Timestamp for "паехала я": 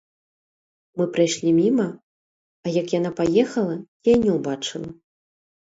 3.21-4.19